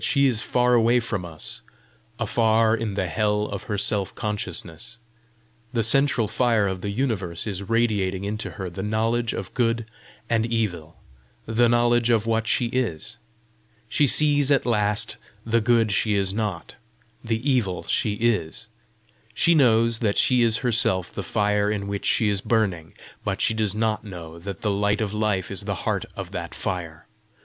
[0.03, 1.61] "She is far away from us,
[2.19, 4.97] afar in the hell of her self consciousness.
[5.73, 9.85] The central fire of the universe is radiating into her the knowledge of good
[10.27, 10.97] and evil,
[11.45, 13.17] the knowledge of what she is.
[13.87, 16.77] She sees at last the good she is not,
[17.23, 18.65] the evil she is.
[19.35, 23.53] She knows that she is herself the fire in which she is burning, but she
[23.53, 27.05] does not know that the Light of Life is the heart of that fire.